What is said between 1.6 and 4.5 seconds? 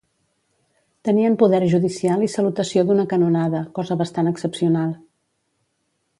judicial i salutació d'una canonada, cosa bastant